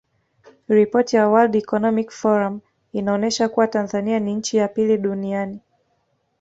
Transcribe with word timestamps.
Ripoti 0.69 1.15
ya 1.15 1.27
Word 1.31 1.55
Economic 1.55 2.11
Forum 2.11 2.59
inaonesha 2.93 3.49
kuwa 3.49 3.67
Tanzania 3.67 4.19
ni 4.19 4.33
nchi 4.35 4.57
ya 4.57 4.67
pili 4.67 4.97
duniani 4.97 5.59